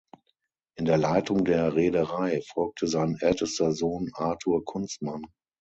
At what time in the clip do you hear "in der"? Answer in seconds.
0.79-0.97